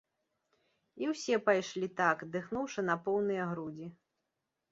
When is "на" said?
2.89-2.95